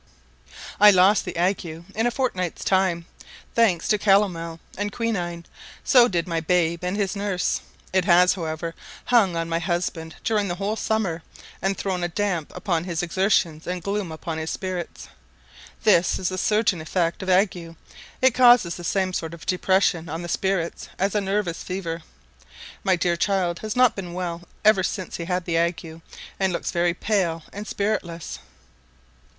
I 0.79 0.89
lost 0.89 1.25
the 1.25 1.37
ague 1.37 1.63
in 1.63 2.07
a 2.07 2.09
fortnight's 2.09 2.63
time, 2.63 3.05
thanks 3.53 3.87
to 3.89 3.99
calomel 3.99 4.59
and 4.75 4.91
quinine; 4.91 5.45
so 5.83 6.07
did 6.07 6.27
my 6.27 6.39
babe 6.39 6.83
and 6.83 6.97
his 6.97 7.15
nurse: 7.15 7.61
it 7.93 8.05
has, 8.05 8.33
however, 8.33 8.73
hung 9.05 9.35
on 9.35 9.47
my 9.47 9.59
husband 9.59 10.15
during 10.23 10.47
the 10.47 10.55
whole 10.55 10.73
of 10.73 10.79
the 10.79 10.85
summer, 10.85 11.21
and 11.61 11.77
thrown 11.77 12.01
a 12.03 12.07
damp 12.07 12.51
upon 12.55 12.83
his 12.85 13.03
exertions 13.03 13.67
and 13.67 13.83
gloom 13.83 14.11
upon 14.11 14.39
his 14.39 14.49
spirits. 14.49 15.07
This 15.83 16.17
is 16.17 16.29
the 16.29 16.37
certain 16.39 16.81
effect 16.81 17.21
of 17.21 17.29
ague, 17.29 17.75
it 18.23 18.33
causes 18.33 18.73
the 18.77 18.83
same 18.83 19.13
sort 19.13 19.35
of 19.35 19.45
depression 19.45 20.09
on 20.09 20.23
the 20.23 20.29
spirits 20.29 20.89
as 20.97 21.13
a 21.13 21.21
nervous 21.21 21.61
fever. 21.61 22.01
My 22.83 22.95
dear 22.95 23.15
child 23.15 23.59
has 23.59 23.75
not 23.75 23.95
been 23.95 24.13
well 24.13 24.41
ever 24.65 24.81
since 24.81 25.17
he 25.17 25.25
had 25.25 25.45
the 25.45 25.57
ague, 25.59 26.01
and 26.39 26.51
looks 26.51 26.71
very 26.71 26.95
pale 26.95 27.43
and 27.53 27.67
spiritless. 27.67 28.39